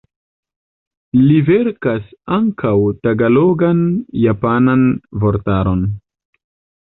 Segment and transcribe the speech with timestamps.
[1.31, 2.07] Li verkas
[2.37, 2.73] ankaŭ
[3.07, 4.87] tagalogan-japanan
[5.25, 5.85] vortaron.